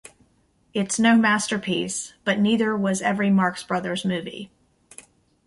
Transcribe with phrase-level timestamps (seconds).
[0.73, 4.49] It's no masterpiece, but neither was every Marx Brothers movie.